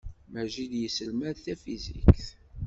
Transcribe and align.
Maǧid 0.31 0.71
yesselmad 0.81 1.37
tafizikt. 1.45 2.25